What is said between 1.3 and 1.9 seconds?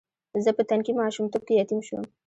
کې یتیم